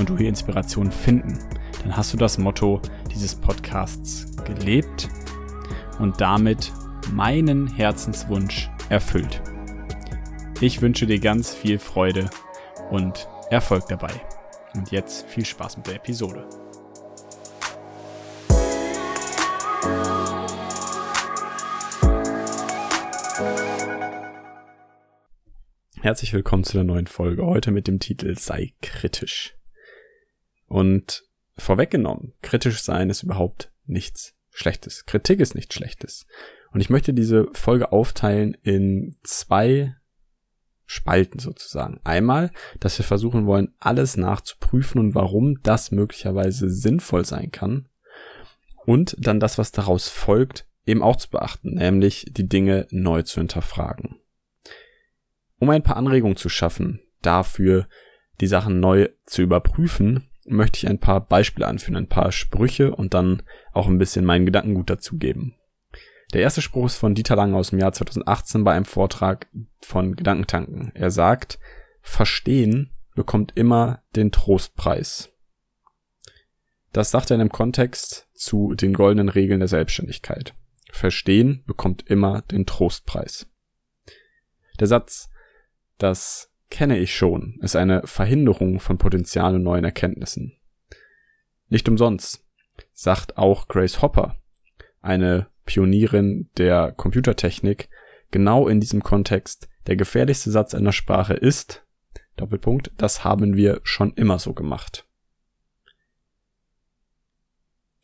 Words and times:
und 0.00 0.08
du 0.08 0.16
hier 0.16 0.28
Inspiration 0.28 0.90
finden, 0.90 1.38
dann 1.82 1.96
hast 1.96 2.12
du 2.12 2.16
das 2.16 2.38
Motto 2.38 2.80
dieses 3.14 3.34
Podcasts 3.34 4.26
gelebt 4.44 5.08
und 5.98 6.20
damit 6.20 6.72
meinen 7.12 7.66
Herzenswunsch 7.68 8.70
erfüllt. 8.88 9.42
Ich 10.60 10.80
wünsche 10.82 11.06
dir 11.06 11.20
ganz 11.20 11.54
viel 11.54 11.78
Freude 11.78 12.28
und 12.90 13.28
Erfolg 13.50 13.86
dabei. 13.88 14.12
Und 14.74 14.90
jetzt 14.90 15.26
viel 15.26 15.44
Spaß 15.44 15.76
mit 15.78 15.86
der 15.86 15.96
Episode. 15.96 16.48
Herzlich 26.00 26.32
willkommen 26.32 26.64
zu 26.64 26.74
der 26.74 26.84
neuen 26.84 27.06
Folge. 27.06 27.44
Heute 27.44 27.70
mit 27.72 27.86
dem 27.86 28.00
Titel 28.00 28.38
Sei 28.38 28.72
kritisch. 28.80 29.59
Und 30.70 31.24
vorweggenommen, 31.58 32.32
kritisch 32.42 32.80
sein 32.80 33.10
ist 33.10 33.24
überhaupt 33.24 33.72
nichts 33.86 34.36
Schlechtes. 34.50 35.04
Kritik 35.04 35.40
ist 35.40 35.56
nichts 35.56 35.74
Schlechtes. 35.74 36.26
Und 36.70 36.80
ich 36.80 36.90
möchte 36.90 37.12
diese 37.12 37.48
Folge 37.54 37.90
aufteilen 37.90 38.56
in 38.62 39.16
zwei 39.24 39.96
Spalten 40.86 41.40
sozusagen. 41.40 41.98
Einmal, 42.04 42.52
dass 42.78 42.96
wir 42.98 43.04
versuchen 43.04 43.46
wollen, 43.46 43.74
alles 43.80 44.16
nachzuprüfen 44.16 45.00
und 45.00 45.16
warum 45.16 45.60
das 45.64 45.90
möglicherweise 45.90 46.70
sinnvoll 46.70 47.24
sein 47.24 47.50
kann. 47.50 47.88
Und 48.86 49.16
dann 49.18 49.40
das, 49.40 49.58
was 49.58 49.72
daraus 49.72 50.08
folgt, 50.08 50.68
eben 50.86 51.02
auch 51.02 51.16
zu 51.16 51.30
beachten, 51.30 51.74
nämlich 51.74 52.26
die 52.30 52.48
Dinge 52.48 52.86
neu 52.92 53.22
zu 53.22 53.40
hinterfragen. 53.40 54.20
Um 55.58 55.68
ein 55.70 55.82
paar 55.82 55.96
Anregungen 55.96 56.36
zu 56.36 56.48
schaffen, 56.48 57.00
dafür 57.22 57.88
die 58.40 58.46
Sachen 58.46 58.78
neu 58.78 59.08
zu 59.26 59.42
überprüfen, 59.42 60.29
möchte 60.46 60.78
ich 60.78 60.88
ein 60.88 60.98
paar 60.98 61.20
Beispiele 61.20 61.66
anführen, 61.66 61.96
ein 61.96 62.08
paar 62.08 62.32
Sprüche 62.32 62.94
und 62.94 63.14
dann 63.14 63.42
auch 63.72 63.86
ein 63.86 63.98
bisschen 63.98 64.24
meinen 64.24 64.46
Gedankengut 64.46 64.90
dazugeben. 64.90 65.54
Der 66.32 66.42
erste 66.42 66.62
Spruch 66.62 66.86
ist 66.86 66.96
von 66.96 67.14
Dieter 67.14 67.36
Lang 67.36 67.54
aus 67.54 67.70
dem 67.70 67.80
Jahr 67.80 67.92
2018 67.92 68.62
bei 68.64 68.72
einem 68.72 68.84
Vortrag 68.84 69.48
von 69.80 70.14
Gedankentanken. 70.14 70.92
Er 70.94 71.10
sagt, 71.10 71.58
Verstehen 72.02 72.90
bekommt 73.14 73.52
immer 73.56 74.02
den 74.16 74.30
Trostpreis. 74.30 75.30
Das 76.92 77.10
sagt 77.10 77.30
er 77.30 77.34
in 77.34 77.40
einem 77.40 77.50
Kontext 77.50 78.28
zu 78.34 78.74
den 78.74 78.94
goldenen 78.94 79.28
Regeln 79.28 79.60
der 79.60 79.68
Selbstständigkeit. 79.68 80.54
Verstehen 80.90 81.62
bekommt 81.66 82.08
immer 82.08 82.42
den 82.42 82.66
Trostpreis. 82.66 83.46
Der 84.78 84.86
Satz 84.86 85.30
das 85.98 86.49
kenne 86.70 86.98
ich 86.98 87.14
schon, 87.14 87.58
ist 87.60 87.76
eine 87.76 88.02
Verhinderung 88.06 88.80
von 88.80 88.98
Potenzial 88.98 89.58
neuen 89.58 89.84
Erkenntnissen. 89.84 90.56
Nicht 91.68 91.88
umsonst 91.88 92.46
sagt 92.92 93.36
auch 93.36 93.68
Grace 93.68 94.00
Hopper, 94.02 94.36
eine 95.00 95.48
Pionierin 95.66 96.48
der 96.56 96.92
Computertechnik, 96.92 97.88
genau 98.30 98.68
in 98.68 98.80
diesem 98.80 99.02
Kontext, 99.02 99.68
der 99.86 99.96
gefährlichste 99.96 100.50
Satz 100.50 100.74
einer 100.74 100.92
Sprache 100.92 101.34
ist, 101.34 101.84
Doppelpunkt, 102.36 102.92
das 102.96 103.24
haben 103.24 103.56
wir 103.56 103.80
schon 103.84 104.12
immer 104.14 104.38
so 104.38 104.54
gemacht. 104.54 105.06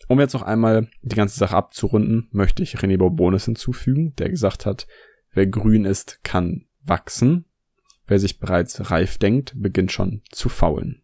Um 0.09 0.21
jetzt 0.21 0.35
noch 0.35 0.43
einmal 0.43 0.89
die 1.03 1.17
ganze 1.17 1.39
Sache 1.39 1.57
abzurunden, 1.57 2.29
möchte 2.31 2.63
ich 2.63 2.77
René 2.77 2.97
Bourbonis 2.99 3.47
hinzufügen, 3.47 4.15
der 4.17 4.29
gesagt 4.29 4.67
hat, 4.67 4.87
wer 5.33 5.47
grün 5.47 5.85
ist, 5.85 6.23
kann 6.23 6.67
wachsen. 6.83 7.47
Wer 8.07 8.19
sich 8.19 8.39
bereits 8.39 8.91
reif 8.91 9.19
denkt, 9.19 9.55
beginnt 9.57 9.93
schon 9.93 10.23
zu 10.31 10.49
faulen. 10.49 11.03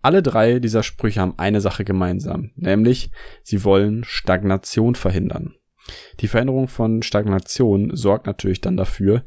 Alle 0.00 0.22
drei 0.22 0.58
dieser 0.58 0.82
Sprüche 0.82 1.20
haben 1.20 1.38
eine 1.38 1.60
Sache 1.60 1.84
gemeinsam, 1.84 2.52
nämlich 2.54 3.10
sie 3.42 3.64
wollen 3.64 4.04
Stagnation 4.04 4.94
verhindern. 4.94 5.54
Die 6.20 6.28
Veränderung 6.28 6.68
von 6.68 7.02
Stagnation 7.02 7.96
sorgt 7.96 8.26
natürlich 8.26 8.60
dann 8.60 8.76
dafür, 8.76 9.24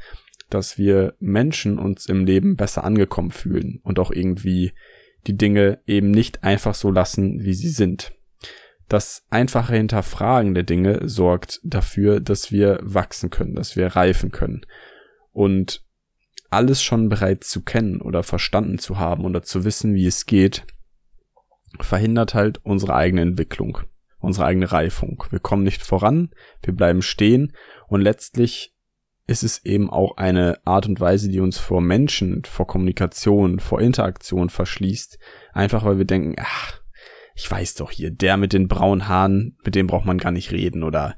dass 0.50 0.78
wir 0.78 1.16
Menschen 1.20 1.80
uns 1.80 2.06
im 2.06 2.26
Leben 2.26 2.56
besser 2.56 2.84
angekommen 2.84 3.32
fühlen 3.32 3.80
und 3.84 4.00
auch 4.00 4.12
irgendwie 4.12 4.74
die 5.28 5.38
Dinge 5.38 5.80
eben 5.86 6.12
nicht 6.12 6.44
einfach 6.44 6.76
so 6.76 6.92
lassen, 6.92 7.44
wie 7.44 7.54
sie 7.54 7.70
sind. 7.70 8.14
Das 8.88 9.26
einfache 9.30 9.76
Hinterfragen 9.76 10.54
der 10.54 10.64
Dinge 10.64 11.08
sorgt 11.08 11.62
dafür, 11.64 12.20
dass 12.20 12.52
wir 12.52 12.80
wachsen 12.82 13.30
können, 13.30 13.56
dass 13.56 13.76
wir 13.76 13.88
reifen 13.88 14.32
können. 14.32 14.66
Und 15.32 15.86
alles 16.52 16.84
schon 16.84 17.10
bereits 17.10 17.50
zu 17.50 17.64
kennen 17.64 18.02
oder 18.02 18.24
verstanden 18.24 18.78
zu 18.78 19.00
haben 19.00 19.26
oder 19.26 19.42
zu 19.42 19.64
wissen, 19.64 19.96
wie 19.96 20.06
es 20.06 20.26
geht, 20.26 20.66
verhindert 21.80 22.34
halt 22.34 22.60
unsere 22.64 22.94
eigene 22.94 23.22
Entwicklung, 23.22 23.80
unsere 24.20 24.46
eigene 24.46 24.72
Reifung. 24.72 25.24
Wir 25.32 25.40
kommen 25.40 25.64
nicht 25.64 25.82
voran, 25.82 26.30
wir 26.62 26.76
bleiben 26.76 27.02
stehen 27.02 27.54
und 27.88 28.02
letztlich 28.02 28.76
ist 29.28 29.44
es 29.44 29.64
eben 29.64 29.90
auch 29.90 30.18
eine 30.18 30.60
Art 30.66 30.88
und 30.88 31.00
Weise, 31.00 31.30
die 31.30 31.40
uns 31.40 31.58
vor 31.58 31.80
Menschen, 31.80 32.44
vor 32.44 32.68
Kommunikation, 32.68 33.60
vor 33.60 33.80
Interaktion 33.80 34.50
verschließt, 34.50 35.20
einfach 35.54 35.86
weil 35.86 36.00
wir 36.00 36.06
denken, 36.06 36.36
ach, 36.38 36.82
ich 37.34 37.50
weiß 37.50 37.76
doch 37.76 37.92
hier, 37.92 38.12
der 38.12 38.36
mit 38.36 38.52
den 38.52 38.68
braunen 38.68 39.08
Haaren, 39.08 39.58
mit 39.64 39.76
dem 39.76 39.88
braucht 39.88 40.06
man 40.06 40.18
gar 40.18 40.32
nicht 40.32 40.52
reden 40.52 40.84
oder 40.84 41.16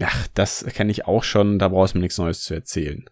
ach, 0.00 0.26
das 0.34 0.64
kenne 0.66 0.90
ich 0.90 1.06
auch 1.06 1.22
schon, 1.22 1.60
da 1.60 1.68
brauchst 1.68 1.94
du 1.94 1.98
mir 1.98 2.02
nichts 2.02 2.18
Neues 2.18 2.42
zu 2.42 2.54
erzählen 2.54 3.08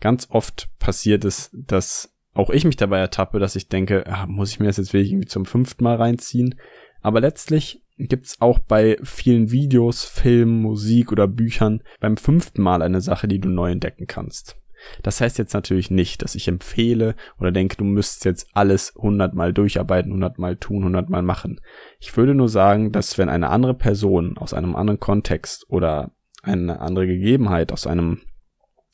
ganz 0.00 0.28
oft 0.30 0.68
passiert 0.78 1.24
es, 1.24 1.50
dass 1.52 2.12
auch 2.34 2.50
ich 2.50 2.64
mich 2.64 2.76
dabei 2.76 2.98
ertappe, 2.98 3.38
dass 3.38 3.56
ich 3.56 3.68
denke, 3.68 4.06
ah, 4.06 4.26
muss 4.26 4.50
ich 4.50 4.60
mir 4.60 4.66
das 4.66 4.76
jetzt 4.76 4.92
wirklich 4.92 5.12
irgendwie 5.12 5.28
zum 5.28 5.46
fünften 5.46 5.84
Mal 5.84 5.96
reinziehen? 5.96 6.54
Aber 7.00 7.20
letztlich 7.20 7.82
gibt's 7.98 8.40
auch 8.40 8.58
bei 8.58 8.98
vielen 9.02 9.50
Videos, 9.50 10.04
Filmen, 10.04 10.60
Musik 10.60 11.12
oder 11.12 11.26
Büchern 11.28 11.82
beim 12.00 12.16
fünften 12.16 12.62
Mal 12.62 12.82
eine 12.82 13.00
Sache, 13.00 13.26
die 13.26 13.38
du 13.38 13.48
neu 13.48 13.70
entdecken 13.70 14.06
kannst. 14.06 14.56
Das 15.02 15.20
heißt 15.20 15.38
jetzt 15.38 15.54
natürlich 15.54 15.90
nicht, 15.90 16.22
dass 16.22 16.34
ich 16.34 16.48
empfehle 16.48 17.16
oder 17.38 17.50
denke, 17.50 17.76
du 17.76 17.84
müsstest 17.84 18.24
jetzt 18.24 18.48
alles 18.52 18.92
hundertmal 18.96 19.52
durcharbeiten, 19.52 20.12
hundertmal 20.12 20.56
tun, 20.56 20.84
hundertmal 20.84 21.22
machen. 21.22 21.60
Ich 21.98 22.16
würde 22.16 22.34
nur 22.34 22.48
sagen, 22.48 22.92
dass 22.92 23.16
wenn 23.18 23.30
eine 23.30 23.48
andere 23.48 23.74
Person 23.74 24.36
aus 24.36 24.52
einem 24.52 24.76
anderen 24.76 25.00
Kontext 25.00 25.68
oder 25.70 26.12
eine 26.42 26.80
andere 26.80 27.06
Gegebenheit 27.06 27.72
aus 27.72 27.86
einem 27.86 28.20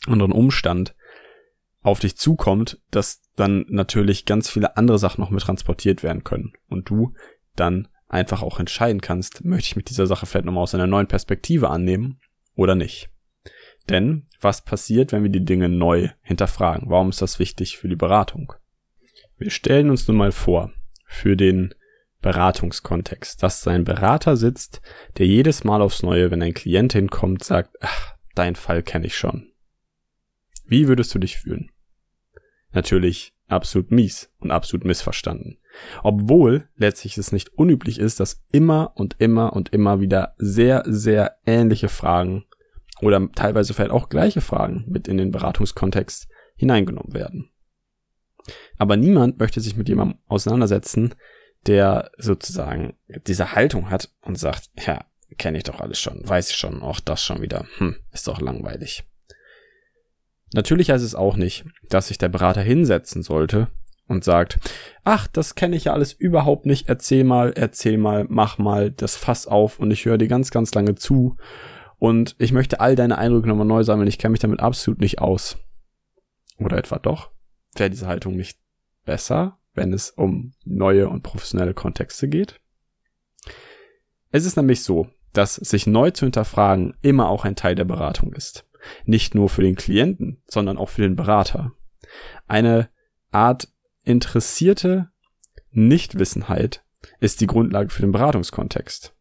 anderen 0.06 0.32
Umstand 0.32 0.94
auf 1.82 2.00
dich 2.00 2.16
zukommt, 2.16 2.80
dass 2.90 3.22
dann 3.36 3.64
natürlich 3.68 4.24
ganz 4.24 4.48
viele 4.48 4.76
andere 4.76 4.98
Sachen 4.98 5.20
noch 5.20 5.30
mit 5.30 5.42
transportiert 5.42 6.02
werden 6.02 6.24
können 6.24 6.52
und 6.68 6.88
du 6.88 7.14
dann 7.56 7.88
einfach 8.08 8.42
auch 8.42 8.60
entscheiden 8.60 9.00
kannst, 9.00 9.44
möchte 9.44 9.66
ich 9.68 9.76
mit 9.76 9.88
dieser 9.88 10.06
Sache 10.06 10.26
vielleicht 10.26 10.44
nochmal 10.44 10.62
aus 10.62 10.74
einer 10.74 10.86
neuen 10.86 11.08
Perspektive 11.08 11.70
annehmen 11.70 12.20
oder 12.54 12.74
nicht. 12.74 13.08
Denn 13.88 14.28
was 14.40 14.64
passiert, 14.64 15.12
wenn 15.12 15.22
wir 15.22 15.30
die 15.30 15.44
Dinge 15.44 15.68
neu 15.68 16.10
hinterfragen? 16.22 16.88
Warum 16.88 17.08
ist 17.08 17.22
das 17.22 17.38
wichtig 17.38 17.78
für 17.78 17.88
die 17.88 17.96
Beratung? 17.96 18.52
Wir 19.38 19.50
stellen 19.50 19.90
uns 19.90 20.06
nun 20.06 20.16
mal 20.16 20.30
vor, 20.30 20.72
für 21.06 21.36
den 21.36 21.74
Beratungskontext, 22.20 23.42
dass 23.42 23.66
ein 23.66 23.82
Berater 23.82 24.36
sitzt, 24.36 24.80
der 25.18 25.26
jedes 25.26 25.64
Mal 25.64 25.82
aufs 25.82 26.02
Neue, 26.02 26.30
wenn 26.30 26.42
ein 26.42 26.54
Klient 26.54 26.92
hinkommt, 26.92 27.42
sagt, 27.42 27.76
ach, 27.80 28.14
dein 28.34 28.54
Fall 28.54 28.82
kenne 28.82 29.06
ich 29.06 29.16
schon. 29.16 29.51
Wie 30.72 30.88
würdest 30.88 31.14
du 31.14 31.18
dich 31.18 31.36
fühlen? 31.36 31.70
Natürlich 32.70 33.34
absolut 33.46 33.90
mies 33.90 34.30
und 34.38 34.50
absolut 34.50 34.86
missverstanden. 34.86 35.58
Obwohl 36.02 36.66
letztlich 36.76 37.18
es 37.18 37.30
nicht 37.30 37.50
unüblich 37.50 37.98
ist, 37.98 38.20
dass 38.20 38.42
immer 38.52 38.92
und 38.94 39.16
immer 39.18 39.52
und 39.52 39.68
immer 39.74 40.00
wieder 40.00 40.34
sehr, 40.38 40.82
sehr 40.86 41.36
ähnliche 41.44 41.90
Fragen 41.90 42.46
oder 43.02 43.30
teilweise 43.34 43.74
vielleicht 43.74 43.90
auch 43.90 44.08
gleiche 44.08 44.40
Fragen 44.40 44.86
mit 44.88 45.08
in 45.08 45.18
den 45.18 45.30
Beratungskontext 45.30 46.26
hineingenommen 46.56 47.12
werden. 47.12 47.50
Aber 48.78 48.96
niemand 48.96 49.38
möchte 49.38 49.60
sich 49.60 49.76
mit 49.76 49.90
jemandem 49.90 50.20
auseinandersetzen, 50.26 51.14
der 51.66 52.12
sozusagen 52.16 52.96
diese 53.26 53.52
Haltung 53.52 53.90
hat 53.90 54.10
und 54.22 54.38
sagt, 54.38 54.70
ja, 54.86 55.04
kenne 55.36 55.58
ich 55.58 55.64
doch 55.64 55.80
alles 55.80 56.00
schon, 56.00 56.26
weiß 56.26 56.48
ich 56.48 56.56
schon, 56.56 56.80
auch 56.80 57.00
das 57.00 57.22
schon 57.22 57.42
wieder, 57.42 57.66
hm, 57.76 57.96
ist 58.10 58.26
doch 58.26 58.40
langweilig. 58.40 59.04
Natürlich 60.54 60.90
heißt 60.90 61.04
es 61.04 61.14
auch 61.14 61.36
nicht, 61.36 61.64
dass 61.88 62.08
sich 62.08 62.18
der 62.18 62.28
Berater 62.28 62.62
hinsetzen 62.62 63.22
sollte 63.22 63.68
und 64.06 64.24
sagt, 64.24 64.58
ach, 65.04 65.26
das 65.26 65.54
kenne 65.54 65.76
ich 65.76 65.84
ja 65.84 65.92
alles 65.92 66.12
überhaupt 66.12 66.66
nicht, 66.66 66.88
erzähl 66.88 67.24
mal, 67.24 67.52
erzähl 67.56 67.98
mal, 67.98 68.26
mach 68.28 68.58
mal 68.58 68.90
das 68.90 69.16
Fass 69.16 69.46
auf 69.46 69.78
und 69.78 69.90
ich 69.90 70.04
höre 70.04 70.18
dir 70.18 70.28
ganz, 70.28 70.50
ganz 70.50 70.74
lange 70.74 70.94
zu 70.94 71.36
und 71.98 72.34
ich 72.38 72.52
möchte 72.52 72.80
all 72.80 72.96
deine 72.96 73.16
Eindrücke 73.16 73.48
nochmal 73.48 73.66
neu 73.66 73.84
sammeln, 73.84 74.08
ich 74.08 74.18
kenne 74.18 74.32
mich 74.32 74.40
damit 74.40 74.60
absolut 74.60 75.00
nicht 75.00 75.20
aus. 75.20 75.56
Oder 76.58 76.78
etwa 76.78 76.98
doch? 76.98 77.30
Wäre 77.74 77.90
diese 77.90 78.06
Haltung 78.06 78.36
nicht 78.36 78.58
besser, 79.04 79.58
wenn 79.74 79.92
es 79.92 80.10
um 80.10 80.52
neue 80.64 81.08
und 81.08 81.22
professionelle 81.22 81.74
Kontexte 81.74 82.28
geht? 82.28 82.60
Es 84.30 84.44
ist 84.44 84.56
nämlich 84.56 84.82
so, 84.82 85.08
dass 85.32 85.54
sich 85.54 85.86
neu 85.86 86.10
zu 86.10 86.26
hinterfragen 86.26 86.94
immer 87.02 87.28
auch 87.28 87.44
ein 87.44 87.56
Teil 87.56 87.74
der 87.74 87.84
Beratung 87.84 88.32
ist. 88.32 88.66
Nicht 89.04 89.34
nur 89.34 89.48
für 89.48 89.62
den 89.62 89.76
Klienten, 89.76 90.42
sondern 90.46 90.78
auch 90.78 90.88
für 90.88 91.02
den 91.02 91.16
Berater. 91.16 91.72
Eine 92.46 92.88
Art 93.30 93.68
interessierte 94.04 95.10
Nichtwissenheit 95.70 96.84
ist 97.20 97.40
die 97.40 97.46
Grundlage 97.46 97.90
für 97.90 98.02
den 98.02 98.12
Beratungskontext. 98.12 99.14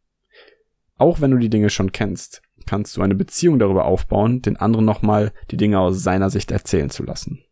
Auch 0.98 1.22
wenn 1.22 1.32
du 1.32 1.38
die 1.38 1.50
Dinge 1.50 1.70
schon 1.70 1.92
kennst, 1.92 2.42
kannst 2.66 2.96
du 2.96 3.02
eine 3.02 3.16
Beziehung 3.16 3.58
darüber 3.58 3.86
aufbauen, 3.86 4.42
den 4.42 4.58
anderen 4.58 4.86
nochmal 4.86 5.32
die 5.50 5.58
Dinge 5.58 5.80
aus 5.80 6.04
seiner 6.04 6.30
Sicht 6.30 6.52
erzählen 6.52 6.90
zu 6.90 7.04
lassen. 7.04 7.44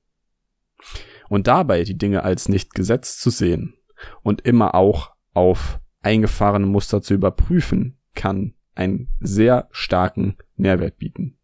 Und 1.29 1.47
dabei 1.47 1.83
die 1.83 1.97
Dinge 1.97 2.23
als 2.23 2.47
nicht 2.47 2.75
gesetzt 2.75 3.21
zu 3.21 3.29
sehen 3.29 3.75
und 4.21 4.41
immer 4.41 4.75
auch 4.75 5.13
auf 5.33 5.79
eingefahrene 6.01 6.65
Muster 6.65 7.01
zu 7.01 7.13
überprüfen, 7.13 7.97
kann 8.13 8.53
einen 8.75 9.09
sehr 9.19 9.67
starken 9.71 10.37
Nährwert 10.55 10.97
bieten. 10.97 11.38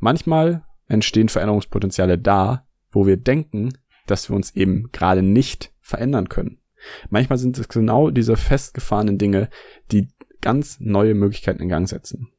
Manchmal 0.00 0.64
entstehen 0.88 1.28
Veränderungspotenziale 1.28 2.18
da, 2.18 2.66
wo 2.90 3.06
wir 3.06 3.16
denken, 3.16 3.70
dass 4.06 4.28
wir 4.28 4.36
uns 4.36 4.54
eben 4.54 4.90
gerade 4.92 5.22
nicht 5.22 5.72
verändern 5.80 6.28
können. 6.28 6.58
Manchmal 7.10 7.38
sind 7.38 7.58
es 7.58 7.68
genau 7.68 8.10
diese 8.10 8.36
festgefahrenen 8.36 9.18
Dinge, 9.18 9.48
die 9.90 10.08
ganz 10.40 10.80
neue 10.80 11.14
Möglichkeiten 11.14 11.62
in 11.62 11.68
Gang 11.68 11.88
setzen. 11.88 12.32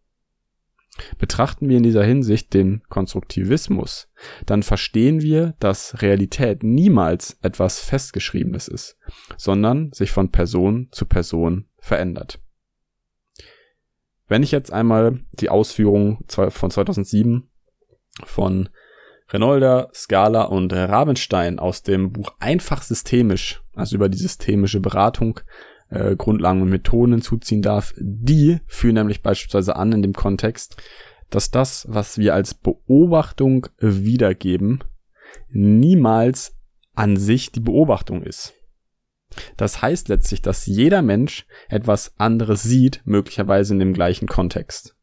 Betrachten 1.18 1.70
wir 1.70 1.78
in 1.78 1.84
dieser 1.84 2.04
Hinsicht 2.04 2.54
den 2.54 2.84
Konstruktivismus, 2.88 4.10
dann 4.46 4.62
verstehen 4.62 5.22
wir, 5.22 5.56
dass 5.60 6.04
Realität 6.04 6.62
niemals 6.62 7.38
etwas 7.42 7.80
Festgeschriebenes 7.80 8.68
ist, 8.68 8.98
sondern 9.38 9.92
sich 9.92 10.12
von 10.12 10.30
Person 10.30 10.90
zu 10.92 11.08
Person 11.08 11.66
verändert. 11.80 12.43
Wenn 14.34 14.42
ich 14.42 14.50
jetzt 14.50 14.74
einmal 14.74 15.20
die 15.34 15.52
Ausführungen 15.52 16.26
von 16.28 16.72
2007 16.72 17.48
von 18.26 18.68
Renolder, 19.30 19.92
Scala 19.94 20.46
und 20.46 20.74
Rabenstein 20.74 21.60
aus 21.60 21.84
dem 21.84 22.12
Buch 22.12 22.34
Einfach 22.40 22.82
systemisch, 22.82 23.62
also 23.76 23.96
über 23.96 24.10
die 24.10 24.18
systemische 24.18 24.80
Beratung, 24.80 25.40
äh, 25.92 26.16
Grundlagen 26.16 26.64
und 26.64 26.70
Methoden 26.70 27.12
hinzuziehen 27.12 27.62
darf, 27.62 27.94
die 28.00 28.58
führen 28.66 28.96
nämlich 28.96 29.22
beispielsweise 29.22 29.76
an 29.76 29.92
in 29.92 30.02
dem 30.02 30.14
Kontext, 30.14 30.82
dass 31.30 31.52
das, 31.52 31.86
was 31.88 32.18
wir 32.18 32.34
als 32.34 32.56
Beobachtung 32.56 33.68
wiedergeben, 33.78 34.84
niemals 35.50 36.58
an 36.96 37.18
sich 37.18 37.52
die 37.52 37.60
Beobachtung 37.60 38.24
ist. 38.24 38.56
Das 39.58 39.82
heißt 39.82 40.10
letztlich, 40.10 40.42
dass 40.42 40.66
jeder 40.66 41.02
Mensch 41.02 41.46
etwas 41.70 42.14
anderes 42.18 42.64
sieht, 42.64 43.02
möglicherweise 43.06 43.74
in 43.74 43.80
dem 43.80 43.94
gleichen 43.94 44.28
Kontext. 44.28 44.96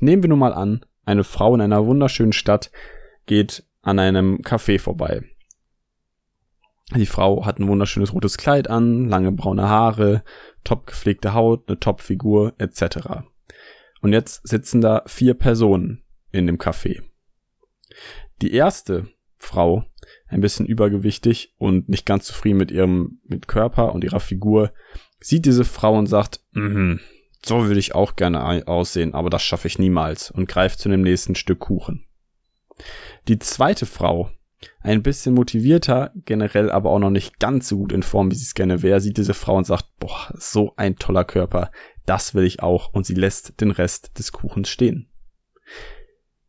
Nehmen 0.00 0.22
wir 0.22 0.28
nun 0.28 0.38
mal 0.38 0.54
an, 0.54 0.84
eine 1.04 1.24
Frau 1.24 1.54
in 1.54 1.60
einer 1.60 1.86
wunderschönen 1.86 2.32
Stadt 2.32 2.70
geht 3.26 3.64
an 3.82 3.98
einem 3.98 4.38
Café 4.38 4.78
vorbei. 4.78 5.22
Die 6.94 7.06
Frau 7.06 7.46
hat 7.46 7.58
ein 7.58 7.68
wunderschönes 7.68 8.12
rotes 8.12 8.36
Kleid 8.36 8.68
an, 8.68 9.08
lange 9.08 9.32
braune 9.32 9.68
Haare, 9.68 10.22
top 10.62 10.86
gepflegte 10.86 11.32
Haut, 11.32 11.68
eine 11.68 11.80
Topfigur 11.80 12.54
etc. 12.58 13.24
Und 14.02 14.12
jetzt 14.12 14.46
sitzen 14.46 14.80
da 14.80 15.02
vier 15.06 15.34
Personen 15.34 16.02
in 16.32 16.46
dem 16.46 16.58
Café. 16.58 17.02
Die 18.42 18.52
erste 18.52 19.08
Frau, 19.42 19.84
ein 20.28 20.40
bisschen 20.40 20.66
übergewichtig 20.66 21.54
und 21.58 21.88
nicht 21.88 22.06
ganz 22.06 22.24
zufrieden 22.24 22.58
mit 22.58 22.70
ihrem 22.70 23.20
mit 23.24 23.48
Körper 23.48 23.92
und 23.92 24.04
ihrer 24.04 24.20
Figur, 24.20 24.72
sieht 25.20 25.46
diese 25.46 25.64
Frau 25.64 25.96
und 25.98 26.06
sagt, 26.06 26.40
mm, 26.52 26.94
so 27.44 27.66
würde 27.66 27.80
ich 27.80 27.94
auch 27.94 28.16
gerne 28.16 28.66
aussehen, 28.66 29.14
aber 29.14 29.30
das 29.30 29.42
schaffe 29.42 29.66
ich 29.66 29.78
niemals 29.78 30.30
und 30.30 30.48
greift 30.48 30.78
zu 30.78 30.88
dem 30.88 31.02
nächsten 31.02 31.34
Stück 31.34 31.58
Kuchen. 31.58 32.06
Die 33.28 33.38
zweite 33.38 33.84
Frau, 33.84 34.30
ein 34.80 35.02
bisschen 35.02 35.34
motivierter, 35.34 36.12
generell 36.24 36.70
aber 36.70 36.90
auch 36.90 37.00
noch 37.00 37.10
nicht 37.10 37.40
ganz 37.40 37.68
so 37.68 37.78
gut 37.78 37.92
in 37.92 38.04
Form, 38.04 38.30
wie 38.30 38.36
sie 38.36 38.44
es 38.44 38.54
gerne 38.54 38.82
wäre, 38.82 39.00
sieht 39.00 39.16
diese 39.16 39.34
Frau 39.34 39.56
und 39.56 39.66
sagt, 39.66 39.86
boah, 39.98 40.32
so 40.34 40.72
ein 40.76 40.96
toller 40.96 41.24
Körper, 41.24 41.70
das 42.06 42.34
will 42.34 42.44
ich 42.44 42.62
auch, 42.62 42.92
und 42.92 43.06
sie 43.06 43.14
lässt 43.14 43.60
den 43.60 43.72
Rest 43.72 44.18
des 44.18 44.32
Kuchens 44.32 44.68
stehen. 44.68 45.08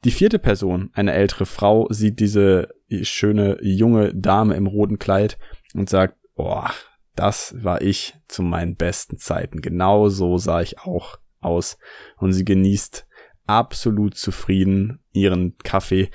Die 0.04 0.12
vierte 0.12 0.40
Person, 0.40 0.90
eine 0.94 1.14
ältere 1.14 1.46
Frau, 1.46 1.88
sieht 1.90 2.20
diese 2.20 2.70
schöne 3.04 3.58
junge 3.62 4.14
Dame 4.14 4.56
im 4.56 4.68
roten 4.68 5.00
Kleid 5.00 5.38
und 5.74 5.90
sagt, 5.90 6.18
boah, 6.36 6.72
das 7.16 7.56
war 7.64 7.82
ich 7.82 8.16
zu 8.28 8.42
meinen 8.42 8.76
besten 8.76 9.18
Zeiten. 9.18 9.62
Genau 9.62 10.10
so 10.10 10.38
sah 10.38 10.62
ich 10.62 10.80
auch 10.80 11.20
aus. 11.40 11.78
Und 12.18 12.34
sie 12.34 12.44
genießt 12.44 13.08
absolut 13.46 14.16
zufrieden 14.16 15.00
ihren 15.12 15.58
Kaffee 15.60 16.10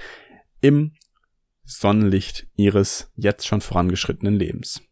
im 0.61 0.93
Sonnenlicht 1.64 2.46
ihres 2.56 3.12
jetzt 3.14 3.46
schon 3.46 3.61
vorangeschrittenen 3.61 4.35
Lebens. 4.35 4.82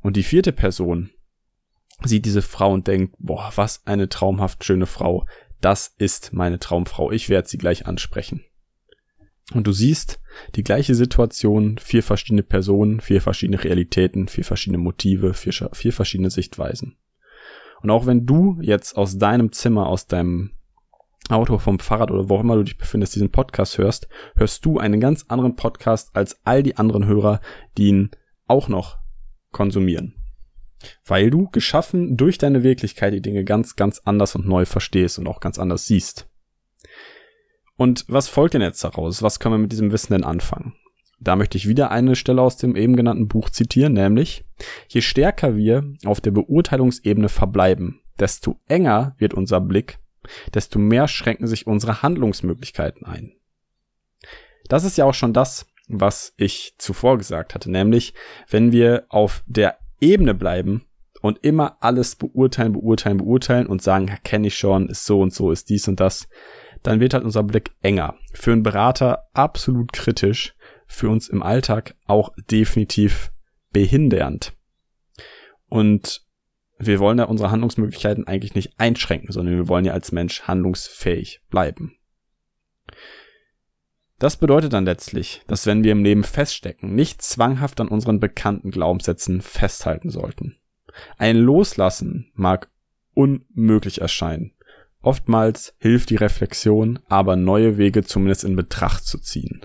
Und 0.00 0.16
die 0.16 0.22
vierte 0.22 0.52
Person 0.52 1.10
sieht 2.02 2.24
diese 2.24 2.42
Frau 2.42 2.72
und 2.72 2.86
denkt, 2.86 3.14
boah, 3.18 3.52
was 3.54 3.86
eine 3.86 4.08
traumhaft 4.08 4.64
schöne 4.64 4.86
Frau. 4.86 5.26
Das 5.60 5.94
ist 5.98 6.32
meine 6.32 6.58
Traumfrau. 6.58 7.10
Ich 7.12 7.28
werde 7.28 7.48
sie 7.48 7.58
gleich 7.58 7.86
ansprechen. 7.86 8.44
Und 9.52 9.66
du 9.66 9.72
siehst 9.72 10.20
die 10.54 10.62
gleiche 10.62 10.94
Situation, 10.94 11.78
vier 11.78 12.02
verschiedene 12.02 12.42
Personen, 12.42 13.00
vier 13.00 13.20
verschiedene 13.20 13.62
Realitäten, 13.62 14.28
vier 14.28 14.44
verschiedene 14.44 14.78
Motive, 14.78 15.34
vier, 15.34 15.70
vier 15.72 15.92
verschiedene 15.92 16.30
Sichtweisen. 16.30 16.96
Und 17.82 17.90
auch 17.90 18.06
wenn 18.06 18.26
du 18.26 18.58
jetzt 18.60 18.96
aus 18.96 19.18
deinem 19.18 19.52
Zimmer, 19.52 19.86
aus 19.86 20.06
deinem 20.06 20.52
Auto, 21.28 21.58
vom 21.58 21.78
Fahrrad 21.78 22.10
oder 22.10 22.28
wo 22.28 22.36
auch 22.36 22.40
immer 22.40 22.56
du 22.56 22.64
dich 22.64 22.78
befindest, 22.78 23.14
diesen 23.14 23.30
Podcast 23.30 23.78
hörst, 23.78 24.08
hörst 24.36 24.64
du 24.64 24.78
einen 24.78 25.00
ganz 25.00 25.24
anderen 25.28 25.56
Podcast 25.56 26.14
als 26.14 26.40
all 26.44 26.62
die 26.62 26.76
anderen 26.76 27.06
Hörer, 27.06 27.40
die 27.76 27.88
ihn 27.88 28.10
auch 28.46 28.68
noch 28.68 28.98
konsumieren. 29.52 30.19
Weil 31.04 31.30
du 31.30 31.48
geschaffen 31.50 32.16
durch 32.16 32.38
deine 32.38 32.62
Wirklichkeit 32.62 33.12
die 33.12 33.22
Dinge 33.22 33.44
ganz, 33.44 33.76
ganz 33.76 34.00
anders 34.04 34.34
und 34.34 34.46
neu 34.46 34.64
verstehst 34.64 35.18
und 35.18 35.26
auch 35.26 35.40
ganz 35.40 35.58
anders 35.58 35.86
siehst. 35.86 36.28
Und 37.76 38.04
was 38.08 38.28
folgt 38.28 38.54
denn 38.54 38.62
jetzt 38.62 38.82
daraus? 38.84 39.22
Was 39.22 39.38
können 39.38 39.54
wir 39.54 39.58
mit 39.58 39.72
diesem 39.72 39.92
Wissen 39.92 40.12
denn 40.12 40.24
anfangen? 40.24 40.74
Da 41.18 41.36
möchte 41.36 41.58
ich 41.58 41.68
wieder 41.68 41.90
eine 41.90 42.16
Stelle 42.16 42.40
aus 42.40 42.56
dem 42.56 42.76
eben 42.76 42.96
genannten 42.96 43.28
Buch 43.28 43.50
zitieren, 43.50 43.92
nämlich, 43.92 44.44
je 44.88 45.02
stärker 45.02 45.54
wir 45.54 45.92
auf 46.06 46.20
der 46.20 46.30
Beurteilungsebene 46.30 47.28
verbleiben, 47.28 48.00
desto 48.18 48.58
enger 48.68 49.14
wird 49.18 49.34
unser 49.34 49.60
Blick 49.60 49.98
desto 50.54 50.78
mehr 50.78 51.08
schränken 51.08 51.46
sich 51.46 51.66
unsere 51.66 52.02
Handlungsmöglichkeiten 52.02 53.06
ein. 53.06 53.32
Das 54.68 54.84
ist 54.84 54.96
ja 54.98 55.04
auch 55.04 55.14
schon 55.14 55.32
das, 55.32 55.66
was 55.88 56.34
ich 56.36 56.74
zuvor 56.78 57.18
gesagt 57.18 57.54
hatte, 57.54 57.70
nämlich 57.70 58.14
wenn 58.48 58.72
wir 58.72 59.06
auf 59.08 59.42
der 59.46 59.78
Ebene 60.00 60.34
bleiben 60.34 60.84
und 61.20 61.38
immer 61.44 61.76
alles 61.80 62.16
beurteilen, 62.16 62.72
beurteilen, 62.72 63.18
beurteilen 63.18 63.66
und 63.66 63.82
sagen, 63.82 64.16
kenne 64.24 64.48
ich 64.48 64.56
schon, 64.56 64.88
ist 64.88 65.04
so 65.04 65.20
und 65.20 65.34
so, 65.34 65.50
ist 65.50 65.68
dies 65.68 65.86
und 65.88 66.00
das, 66.00 66.28
dann 66.82 67.00
wird 67.00 67.14
halt 67.14 67.24
unser 67.24 67.42
Blick 67.42 67.72
enger. 67.82 68.16
Für 68.32 68.52
einen 68.52 68.62
Berater 68.62 69.28
absolut 69.32 69.92
kritisch, 69.92 70.54
für 70.86 71.08
uns 71.08 71.28
im 71.28 71.42
Alltag 71.42 71.94
auch 72.06 72.32
definitiv 72.50 73.32
behindernd. 73.72 74.54
Und 75.68 76.26
wir 76.78 76.98
wollen 76.98 77.18
ja 77.18 77.24
unsere 77.24 77.50
Handlungsmöglichkeiten 77.50 78.26
eigentlich 78.26 78.54
nicht 78.54 78.72
einschränken, 78.78 79.30
sondern 79.30 79.54
wir 79.54 79.68
wollen 79.68 79.84
ja 79.84 79.92
als 79.92 80.12
Mensch 80.12 80.42
handlungsfähig 80.42 81.42
bleiben. 81.50 81.96
Das 84.20 84.36
bedeutet 84.36 84.74
dann 84.74 84.84
letztlich, 84.84 85.40
dass 85.46 85.64
wenn 85.64 85.82
wir 85.82 85.92
im 85.92 86.04
Leben 86.04 86.24
feststecken, 86.24 86.94
nicht 86.94 87.22
zwanghaft 87.22 87.80
an 87.80 87.88
unseren 87.88 88.20
bekannten 88.20 88.70
Glaubenssätzen 88.70 89.40
festhalten 89.40 90.10
sollten. 90.10 90.56
Ein 91.16 91.38
Loslassen 91.38 92.30
mag 92.34 92.68
unmöglich 93.14 94.02
erscheinen. 94.02 94.52
Oftmals 95.00 95.74
hilft 95.78 96.10
die 96.10 96.16
Reflexion, 96.16 96.98
aber 97.08 97.36
neue 97.36 97.78
Wege 97.78 98.04
zumindest 98.04 98.44
in 98.44 98.56
Betracht 98.56 99.06
zu 99.06 99.18
ziehen. 99.18 99.64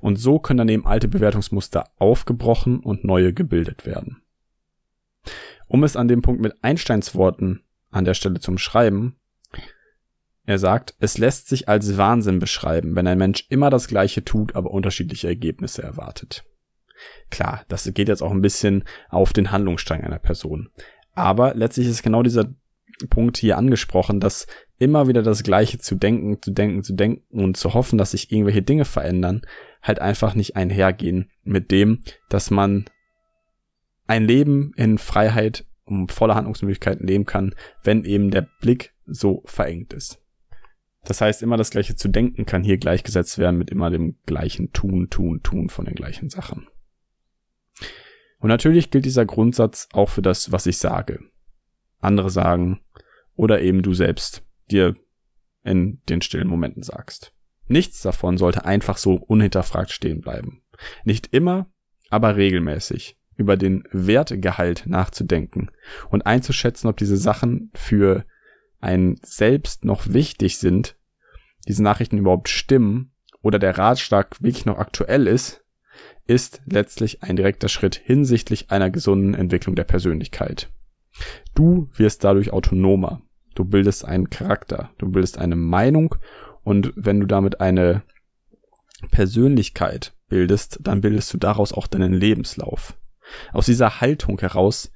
Und 0.00 0.16
so 0.16 0.38
können 0.38 0.58
dann 0.58 0.70
eben 0.70 0.86
alte 0.86 1.06
Bewertungsmuster 1.06 1.90
aufgebrochen 1.98 2.80
und 2.80 3.04
neue 3.04 3.34
gebildet 3.34 3.84
werden. 3.84 4.22
Um 5.66 5.84
es 5.84 5.94
an 5.94 6.08
dem 6.08 6.22
Punkt 6.22 6.40
mit 6.40 6.64
Einsteins 6.64 7.14
Worten 7.14 7.62
an 7.90 8.06
der 8.06 8.14
Stelle 8.14 8.40
zum 8.40 8.56
Schreiben, 8.56 9.16
er 10.46 10.58
sagt, 10.58 10.94
es 11.00 11.16
lässt 11.18 11.48
sich 11.48 11.68
als 11.68 11.96
Wahnsinn 11.96 12.38
beschreiben, 12.38 12.96
wenn 12.96 13.06
ein 13.06 13.18
Mensch 13.18 13.46
immer 13.48 13.70
das 13.70 13.88
Gleiche 13.88 14.24
tut, 14.24 14.54
aber 14.54 14.70
unterschiedliche 14.70 15.28
Ergebnisse 15.28 15.82
erwartet. 15.82 16.44
Klar, 17.30 17.64
das 17.68 17.90
geht 17.94 18.08
jetzt 18.08 18.22
auch 18.22 18.30
ein 18.30 18.42
bisschen 18.42 18.84
auf 19.08 19.32
den 19.32 19.50
Handlungsstrang 19.50 20.02
einer 20.02 20.18
Person. 20.18 20.68
Aber 21.14 21.54
letztlich 21.54 21.86
ist 21.86 22.02
genau 22.02 22.22
dieser 22.22 22.54
Punkt 23.10 23.38
hier 23.38 23.58
angesprochen, 23.58 24.20
dass 24.20 24.46
immer 24.78 25.08
wieder 25.08 25.22
das 25.22 25.42
Gleiche 25.42 25.78
zu 25.78 25.94
denken, 25.94 26.40
zu 26.42 26.50
denken, 26.50 26.82
zu 26.82 26.92
denken 26.92 27.40
und 27.42 27.56
zu 27.56 27.74
hoffen, 27.74 27.98
dass 27.98 28.12
sich 28.12 28.30
irgendwelche 28.30 28.62
Dinge 28.62 28.84
verändern, 28.84 29.42
halt 29.82 29.98
einfach 29.98 30.34
nicht 30.34 30.56
einhergehen 30.56 31.30
mit 31.42 31.70
dem, 31.70 32.02
dass 32.28 32.50
man 32.50 32.84
ein 34.06 34.26
Leben 34.26 34.72
in 34.76 34.98
Freiheit 34.98 35.64
um 35.84 36.08
voller 36.08 36.34
Handlungsmöglichkeiten 36.34 37.06
leben 37.06 37.26
kann, 37.26 37.54
wenn 37.82 38.04
eben 38.04 38.30
der 38.30 38.46
Blick 38.60 38.94
so 39.06 39.42
verengt 39.46 39.92
ist. 39.92 40.23
Das 41.04 41.20
heißt, 41.20 41.42
immer 41.42 41.56
das 41.56 41.70
Gleiche 41.70 41.96
zu 41.96 42.08
denken 42.08 42.46
kann 42.46 42.64
hier 42.64 42.78
gleichgesetzt 42.78 43.38
werden 43.38 43.58
mit 43.58 43.70
immer 43.70 43.90
dem 43.90 44.16
gleichen 44.26 44.72
Tun, 44.72 45.10
Tun, 45.10 45.42
Tun 45.42 45.68
von 45.68 45.84
den 45.84 45.94
gleichen 45.94 46.30
Sachen. 46.30 46.66
Und 48.38 48.48
natürlich 48.48 48.90
gilt 48.90 49.04
dieser 49.04 49.26
Grundsatz 49.26 49.88
auch 49.92 50.08
für 50.08 50.22
das, 50.22 50.52
was 50.52 50.66
ich 50.66 50.78
sage. 50.78 51.20
Andere 52.00 52.30
sagen 52.30 52.80
oder 53.36 53.60
eben 53.62 53.82
du 53.82 53.94
selbst 53.94 54.42
dir 54.70 54.96
in 55.62 56.00
den 56.08 56.22
stillen 56.22 56.48
Momenten 56.48 56.82
sagst. 56.82 57.32
Nichts 57.66 58.02
davon 58.02 58.36
sollte 58.36 58.64
einfach 58.64 58.98
so 58.98 59.14
unhinterfragt 59.14 59.90
stehen 59.90 60.20
bleiben. 60.20 60.62
Nicht 61.04 61.28
immer, 61.32 61.66
aber 62.10 62.36
regelmäßig 62.36 63.18
über 63.36 63.56
den 63.56 63.84
Wertgehalt 63.90 64.84
nachzudenken 64.86 65.70
und 66.10 66.26
einzuschätzen, 66.26 66.88
ob 66.88 66.96
diese 66.96 67.16
Sachen 67.16 67.70
für 67.74 68.24
einen 68.84 69.16
selbst 69.22 69.84
noch 69.84 70.12
wichtig 70.12 70.58
sind, 70.58 70.96
diese 71.66 71.82
Nachrichten 71.82 72.18
überhaupt 72.18 72.48
stimmen 72.48 73.12
oder 73.42 73.58
der 73.58 73.76
Ratschlag 73.76 74.40
wirklich 74.42 74.66
noch 74.66 74.78
aktuell 74.78 75.26
ist, 75.26 75.64
ist 76.26 76.62
letztlich 76.66 77.22
ein 77.22 77.36
direkter 77.36 77.68
Schritt 77.68 77.96
hinsichtlich 77.96 78.70
einer 78.70 78.90
gesunden 78.90 79.34
Entwicklung 79.34 79.74
der 79.76 79.84
Persönlichkeit. 79.84 80.70
Du 81.54 81.88
wirst 81.94 82.24
dadurch 82.24 82.52
autonomer. 82.52 83.22
Du 83.54 83.64
bildest 83.64 84.04
einen 84.04 84.30
Charakter, 84.30 84.90
du 84.98 85.10
bildest 85.10 85.38
eine 85.38 85.54
Meinung 85.54 86.16
und 86.62 86.92
wenn 86.96 87.20
du 87.20 87.26
damit 87.26 87.60
eine 87.60 88.02
Persönlichkeit 89.10 90.12
bildest, 90.28 90.80
dann 90.82 91.00
bildest 91.00 91.32
du 91.32 91.38
daraus 91.38 91.72
auch 91.72 91.86
deinen 91.86 92.12
Lebenslauf. 92.12 92.98
Aus 93.52 93.66
dieser 93.66 94.00
Haltung 94.00 94.40
heraus 94.40 94.90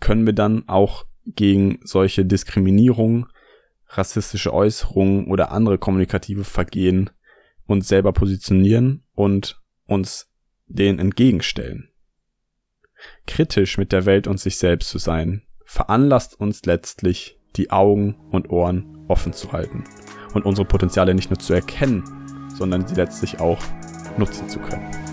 können 0.00 0.26
wir 0.26 0.32
dann 0.32 0.68
auch 0.68 1.06
gegen 1.26 1.78
solche 1.82 2.24
Diskriminierung, 2.24 3.26
rassistische 3.88 4.52
Äußerungen 4.52 5.26
oder 5.28 5.52
andere 5.52 5.78
kommunikative 5.78 6.44
Vergehen 6.44 7.10
uns 7.66 7.88
selber 7.88 8.12
positionieren 8.12 9.04
und 9.14 9.60
uns 9.86 10.30
denen 10.66 10.98
entgegenstellen. 10.98 11.90
Kritisch 13.26 13.78
mit 13.78 13.92
der 13.92 14.06
Welt 14.06 14.26
und 14.26 14.40
sich 14.40 14.56
selbst 14.56 14.88
zu 14.88 14.98
sein, 14.98 15.42
veranlasst 15.64 16.38
uns 16.38 16.64
letztlich, 16.64 17.38
die 17.56 17.70
Augen 17.70 18.16
und 18.30 18.50
Ohren 18.50 19.04
offen 19.08 19.32
zu 19.32 19.52
halten 19.52 19.84
und 20.34 20.44
unsere 20.44 20.66
Potenziale 20.66 21.14
nicht 21.14 21.30
nur 21.30 21.38
zu 21.38 21.54
erkennen, 21.54 22.04
sondern 22.54 22.86
sie 22.86 22.94
letztlich 22.94 23.40
auch 23.40 23.62
nutzen 24.18 24.48
zu 24.48 24.58
können. 24.58 25.05